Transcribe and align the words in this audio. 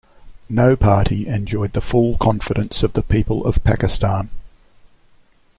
No 0.49 0.75
party 0.75 1.27
enjoyed 1.27 1.73
the 1.73 1.79
full 1.79 2.17
confidence 2.17 2.81
of 2.81 2.93
the 2.93 3.03
people 3.03 3.45
of 3.45 3.63
Pakistan. 3.63 4.31